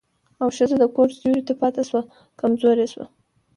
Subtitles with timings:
[0.41, 2.01] او ښځه چې د کور سيوري ته پاتې شوه،
[2.39, 3.05] کمزورې شوه.